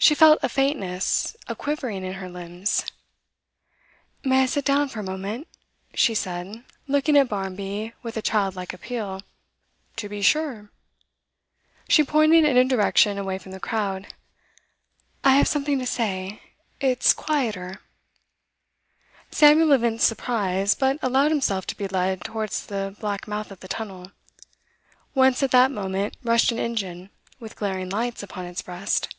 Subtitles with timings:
[0.00, 2.86] She felt a faintness, a quivering in her limbs.
[4.24, 5.48] 'May I sit down for a moment?'
[5.92, 9.20] she said, looking at Barmby with a childlike appeal.
[9.96, 10.70] 'To be sure.'
[11.88, 14.14] She pointed in a direction away from the crowd.
[15.24, 16.40] 'I have something to say
[16.80, 17.80] it's quieter'
[19.32, 23.68] Samuel evinced surprise, but allowed himself to be led towards the black mouth of the
[23.68, 24.12] tunnel,
[25.12, 27.10] whence at that moment rushed an engine
[27.40, 29.12] with glaring lights upon its breast.